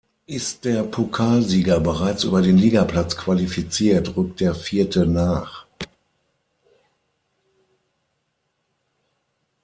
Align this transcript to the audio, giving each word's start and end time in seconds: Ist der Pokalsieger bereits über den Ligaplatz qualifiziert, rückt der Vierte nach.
Ist 0.25 0.65
der 0.65 0.81
Pokalsieger 0.81 1.79
bereits 1.79 2.23
über 2.23 2.41
den 2.41 2.57
Ligaplatz 2.57 3.15
qualifiziert, 3.17 4.17
rückt 4.17 4.39
der 4.39 4.55
Vierte 4.55 5.05
nach. 5.05 5.67